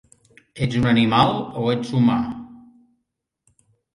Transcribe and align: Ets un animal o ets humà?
Ets 0.65 0.77
un 0.79 0.87
animal 0.91 1.35
o 1.63 1.65
ets 1.75 1.91
humà? 1.99 2.17